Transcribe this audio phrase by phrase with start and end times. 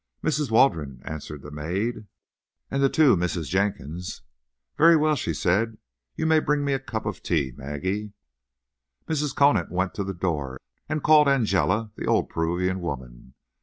[0.23, 0.49] "Mrs.
[0.49, 2.07] Waldron," answered the maid,
[2.71, 4.23] "and the two Misses Jenkinson."
[4.75, 5.77] "Very well," she said.
[6.15, 8.11] "You may bring me a cup of tea, Maggie."_
[9.07, 9.35] Mrs.
[9.35, 10.59] Conant went to the door
[10.89, 13.35] and called Angela, the old Peruvian woman.